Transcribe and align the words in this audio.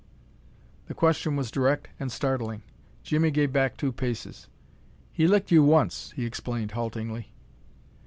The 0.87 0.95
question 0.95 1.35
was 1.35 1.51
direct 1.51 1.89
and 1.99 2.11
startling. 2.11 2.63
Jimmie 3.03 3.29
gave 3.29 3.53
back 3.53 3.77
two 3.77 3.91
paces. 3.91 4.47
"He 5.11 5.27
licked 5.27 5.51
you 5.51 5.61
once," 5.63 6.09
he 6.15 6.25
explained, 6.25 6.71
haltingly. 6.71 7.31